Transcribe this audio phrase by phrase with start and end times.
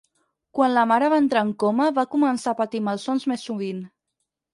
[0.59, 3.85] Quan la mare va entrar en coma va començar a patir malsons més sovint.